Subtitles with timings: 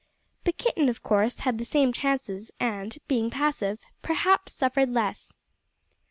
[0.45, 5.35] The kitten, of course, had the same chances, and, being passive, perhaps suffered less.